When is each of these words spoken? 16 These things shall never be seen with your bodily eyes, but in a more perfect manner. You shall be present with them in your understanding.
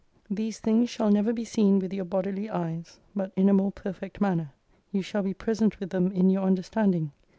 16 0.29 0.35
These 0.37 0.59
things 0.59 0.89
shall 0.89 1.11
never 1.11 1.31
be 1.31 1.45
seen 1.45 1.77
with 1.77 1.93
your 1.93 2.05
bodily 2.05 2.49
eyes, 2.49 2.97
but 3.15 3.31
in 3.35 3.49
a 3.49 3.53
more 3.53 3.71
perfect 3.71 4.19
manner. 4.19 4.51
You 4.91 5.03
shall 5.03 5.21
be 5.21 5.35
present 5.35 5.79
with 5.79 5.91
them 5.91 6.11
in 6.11 6.31
your 6.31 6.41
understanding. 6.43 7.11